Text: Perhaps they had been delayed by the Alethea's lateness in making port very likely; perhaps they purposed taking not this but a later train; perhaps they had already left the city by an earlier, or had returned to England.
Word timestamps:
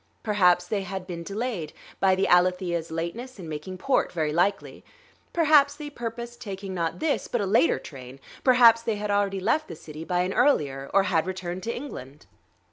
Perhaps 0.23 0.65
they 0.65 0.81
had 0.81 1.05
been 1.05 1.21
delayed 1.21 1.73
by 1.99 2.15
the 2.15 2.27
Alethea's 2.27 2.89
lateness 2.89 3.37
in 3.37 3.47
making 3.47 3.77
port 3.77 4.11
very 4.11 4.33
likely; 4.33 4.83
perhaps 5.31 5.75
they 5.75 5.91
purposed 5.91 6.41
taking 6.41 6.73
not 6.73 6.97
this 6.97 7.27
but 7.27 7.39
a 7.39 7.45
later 7.45 7.77
train; 7.77 8.19
perhaps 8.43 8.81
they 8.81 8.95
had 8.95 9.11
already 9.11 9.39
left 9.39 9.67
the 9.67 9.75
city 9.75 10.03
by 10.03 10.21
an 10.21 10.33
earlier, 10.33 10.89
or 10.91 11.03
had 11.03 11.27
returned 11.27 11.61
to 11.61 11.71
England. 11.75 12.25